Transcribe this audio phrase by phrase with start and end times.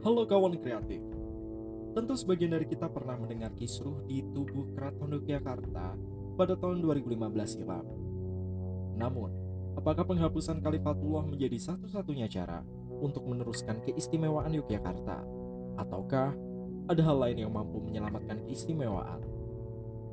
[0.00, 1.04] Halo kawan kreatif.
[1.92, 5.92] Tentu sebagian dari kita pernah mendengar kisruh di tubuh Keraton Yogyakarta
[6.40, 7.84] pada tahun 2015 silam.
[8.96, 9.28] Namun,
[9.76, 12.64] apakah penghapusan Kalifatullah menjadi satu-satunya cara
[12.96, 15.20] untuk meneruskan keistimewaan Yogyakarta?
[15.76, 16.32] Ataukah
[16.88, 19.20] ada hal lain yang mampu menyelamatkan keistimewaan?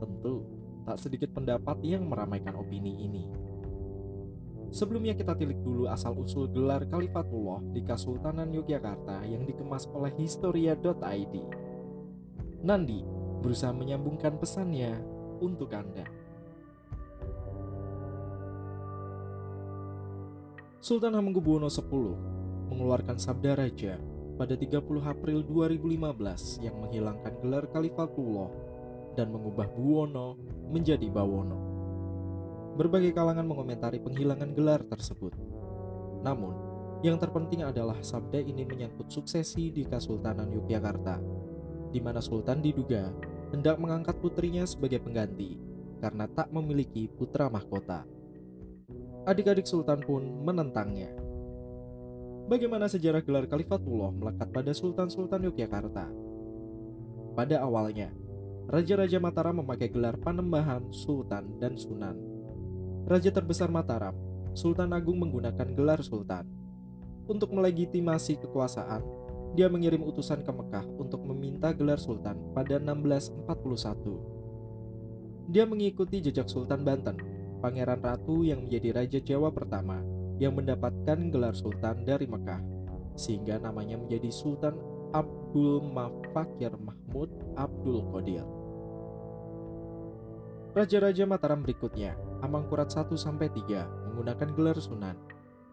[0.04, 0.43] Tentu,
[0.83, 3.23] tak sedikit pendapat yang meramaikan opini ini.
[4.68, 11.35] Sebelumnya kita tilik dulu asal-usul gelar Kalifatullah di Kesultanan Yogyakarta yang dikemas oleh Historia.id.
[12.67, 12.99] Nandi
[13.40, 14.99] berusaha menyambungkan pesannya
[15.40, 16.03] untuk Anda.
[20.84, 21.84] Sultan Hamengkubuwono X
[22.68, 23.99] mengeluarkan sabda raja
[24.38, 28.52] pada 30 April 2015 yang menghilangkan gelar Kalifatullah
[29.18, 30.38] dan mengubah Buwono
[30.70, 31.66] menjadi Bawono.
[32.77, 35.34] Berbagai kalangan mengomentari penghilangan gelar tersebut.
[36.22, 36.54] Namun,
[37.02, 41.18] yang terpenting adalah sabda ini menyangkut suksesi di Kesultanan Yogyakarta,
[41.90, 43.10] di mana Sultan diduga
[43.49, 45.57] hendak mengangkat putrinya sebagai pengganti
[45.98, 48.05] karena tak memiliki putra mahkota.
[49.26, 51.10] Adik-adik Sultan pun menentangnya.
[52.46, 56.05] Bagaimana sejarah gelar Kalifatullah melekat pada Sultan-Sultan Yogyakarta?
[57.34, 58.13] Pada awalnya,
[58.70, 62.37] Raja-Raja Mataram memakai gelar Panembahan, Sultan, dan Sunan
[63.08, 64.12] Raja terbesar Mataram,
[64.52, 66.44] Sultan Agung menggunakan gelar Sultan.
[67.24, 69.00] Untuk melegitimasi kekuasaan,
[69.56, 75.47] dia mengirim utusan ke Mekah untuk meminta gelar Sultan pada 1641.
[75.47, 77.16] Dia mengikuti jejak Sultan Banten,
[77.63, 80.03] Pangeran Ratu yang menjadi Raja Jawa pertama
[80.35, 82.59] yang mendapatkan gelar Sultan dari Mekah,
[83.16, 84.75] sehingga namanya menjadi Sultan
[85.16, 88.56] Abdul Mafakir Mahmud Abdul Qadir.
[90.78, 92.13] Raja-raja Mataram berikutnya,
[92.45, 95.17] Amangkurat 1 sampai 3 menggunakan gelar Sunan.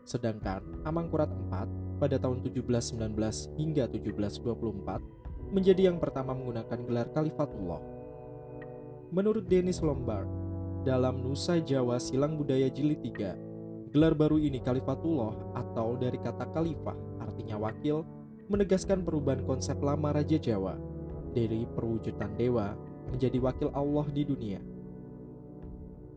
[0.01, 3.13] Sedangkan Amangkurat 4 pada tahun 1719
[3.61, 7.85] hingga 1724 menjadi yang pertama menggunakan gelar Kalifatullah.
[9.13, 10.25] Menurut Dennis Lombard,
[10.89, 16.97] dalam Nusa Jawa Silang Budaya Jilid 3, gelar baru ini Kalifatullah atau dari kata khalifah
[17.21, 18.09] artinya wakil
[18.49, 20.81] menegaskan perubahan konsep lama Raja Jawa
[21.37, 22.73] dari perwujudan dewa
[23.13, 24.73] menjadi wakil Allah di dunia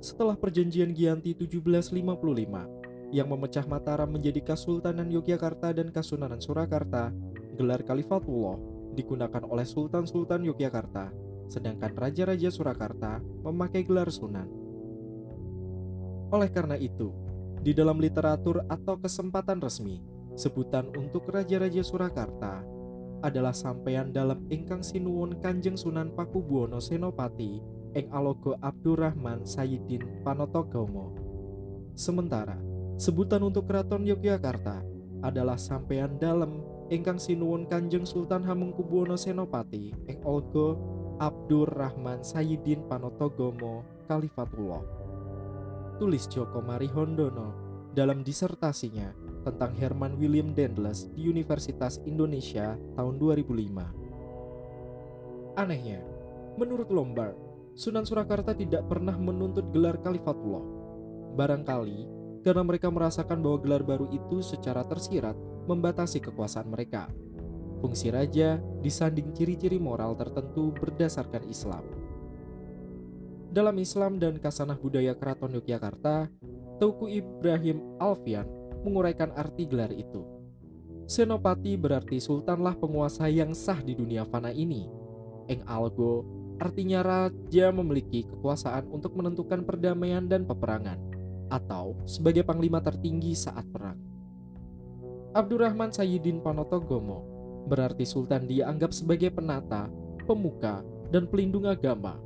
[0.07, 7.11] setelah perjanjian Giyanti 1755 yang memecah Mataram menjadi Kasultanan Yogyakarta dan Kasunanan Surakarta,
[7.59, 8.55] gelar Kalifatullah
[8.95, 11.11] digunakan oleh Sultan-Sultan Yogyakarta,
[11.51, 14.47] sedangkan Raja-Raja Surakarta memakai gelar Sunan.
[16.31, 17.11] Oleh karena itu,
[17.59, 19.99] di dalam literatur atau kesempatan resmi,
[20.39, 22.63] sebutan untuk Raja-Raja Surakarta
[23.23, 31.17] adalah sampaian dalam Ingkang Sinuwun Kanjeng Sunan Pakubuwono Senopati ing alogo Abdurrahman Sayyidin Panotogomo.
[31.97, 32.61] Sementara,
[33.01, 34.85] sebutan untuk keraton Yogyakarta
[35.25, 36.61] adalah sampean dalam
[36.93, 40.77] ingkang sinuwun Kanjeng Sultan Hamengkubuwono Senopati ing Olgo
[41.17, 44.85] Abdurrahman Sayyidin Panotogomo Kalifatullah.
[45.97, 47.65] Tulis Joko Marihondono
[47.97, 49.09] dalam disertasinya
[49.41, 55.57] tentang Herman William Dendles di Universitas Indonesia tahun 2005.
[55.57, 56.05] Anehnya,
[56.61, 57.46] menurut Lombard,
[57.77, 60.65] Sunan Surakarta tidak pernah menuntut gelar Kalifatullah.
[61.37, 62.09] Barangkali
[62.41, 65.37] karena mereka merasakan bahwa gelar baru itu secara tersirat
[65.69, 67.05] membatasi kekuasaan mereka.
[67.77, 71.85] Fungsi raja disanding ciri-ciri moral tertentu berdasarkan Islam.
[73.53, 76.33] Dalam Islam dan kasanah budaya Keraton Yogyakarta,
[76.81, 78.49] Teuku Ibrahim Alfian
[78.81, 80.25] menguraikan arti gelar itu.
[81.05, 84.89] Senopati berarti sultanlah penguasa yang sah di dunia fana ini.
[85.45, 86.25] Eng Algo
[86.57, 90.97] artinya raja memiliki kekuasaan untuk menentukan perdamaian dan peperangan,
[91.47, 93.97] atau sebagai panglima tertinggi saat perang.
[95.37, 97.37] Abdurrahman Sayyidin Panotogomo
[97.67, 99.91] berarti sultan dianggap sebagai penata,
[100.25, 100.81] pemuka,
[101.13, 102.17] dan pelindung agama,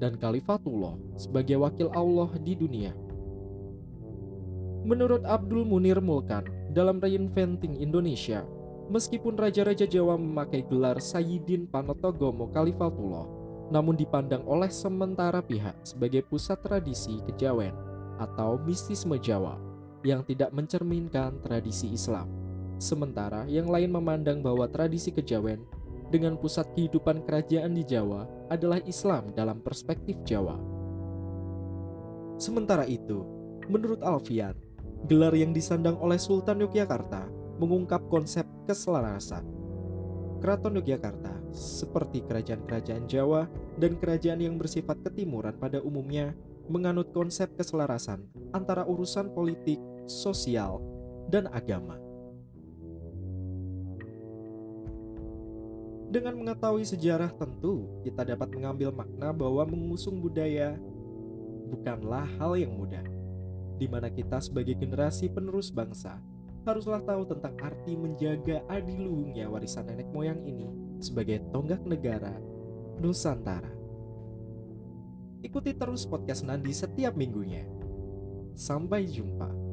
[0.00, 2.92] dan Khalifatullah sebagai wakil Allah di dunia.
[4.88, 8.46] Menurut Abdul Munir Mulkan dalam Reinventing Indonesia,
[8.88, 13.26] meskipun raja-raja Jawa memakai gelar Sayyidin Panotogomo Khalifatullah,
[13.68, 17.72] namun dipandang oleh sementara pihak sebagai pusat tradisi kejawen
[18.16, 19.60] atau mistisme Jawa
[20.02, 22.30] yang tidak mencerminkan tradisi Islam.
[22.78, 25.62] Sementara yang lain memandang bahwa tradisi kejawen
[26.08, 30.56] dengan pusat kehidupan kerajaan di Jawa adalah Islam dalam perspektif Jawa.
[32.38, 33.26] Sementara itu,
[33.66, 34.54] menurut Alfian,
[35.10, 37.26] gelar yang disandang oleh Sultan Yogyakarta
[37.58, 39.57] mengungkap konsep keselarasan.
[40.38, 46.34] Keraton Yogyakarta seperti kerajaan-kerajaan Jawa dan kerajaan yang bersifat ketimuran pada umumnya
[46.70, 48.22] menganut konsep keselarasan
[48.54, 50.78] antara urusan politik, sosial,
[51.26, 51.98] dan agama.
[56.08, 60.80] Dengan mengetahui sejarah tentu, kita dapat mengambil makna bahwa mengusung budaya
[61.68, 63.04] bukanlah hal yang mudah.
[63.76, 66.16] Di mana kita sebagai generasi penerus bangsa
[66.68, 70.68] haruslah tahu tentang arti menjaga adiluhungnya warisan nenek moyang ini
[71.00, 72.36] sebagai tonggak negara
[72.98, 73.70] Nusantara.
[75.38, 77.62] Ikuti terus podcast Nandi setiap minggunya.
[78.58, 79.67] Sampai jumpa.